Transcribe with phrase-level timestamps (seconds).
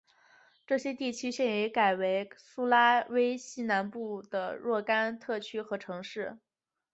[0.65, 6.39] 这些地区现在已改为苏拉威西南部的若干特区和城市。